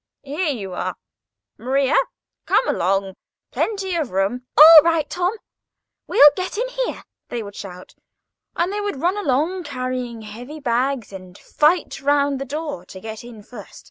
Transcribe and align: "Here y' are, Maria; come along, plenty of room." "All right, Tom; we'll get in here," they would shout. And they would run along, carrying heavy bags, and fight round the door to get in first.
"Here 0.23 0.51
y' 0.71 0.75
are, 0.75 0.95
Maria; 1.59 1.95
come 2.47 2.67
along, 2.67 3.13
plenty 3.51 3.93
of 3.95 4.09
room." 4.09 4.47
"All 4.57 4.79
right, 4.83 5.07
Tom; 5.07 5.37
we'll 6.07 6.31
get 6.35 6.57
in 6.57 6.67
here," 6.69 7.03
they 7.29 7.43
would 7.43 7.55
shout. 7.55 7.93
And 8.55 8.73
they 8.73 8.81
would 8.81 8.99
run 8.99 9.15
along, 9.15 9.63
carrying 9.65 10.23
heavy 10.23 10.59
bags, 10.59 11.13
and 11.13 11.37
fight 11.37 12.01
round 12.01 12.41
the 12.41 12.45
door 12.45 12.83
to 12.85 12.99
get 12.99 13.23
in 13.23 13.43
first. 13.43 13.79